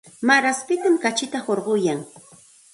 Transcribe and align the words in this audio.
Maaraspitam 0.29 0.95
kachita 1.05 1.45
hurquyan. 1.45 2.05